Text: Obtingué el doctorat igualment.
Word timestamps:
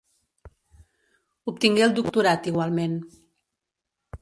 Obtingué 1.53 1.85
el 1.89 1.93
doctorat 1.99 2.51
igualment. 2.53 2.97